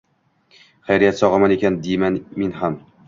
Xayriyat, 0.87 1.19
sogʼ-omon 1.19 1.53
ekan, 1.57 1.77
deyman 1.89 2.19
men 2.43 2.57
ham. 2.63 2.81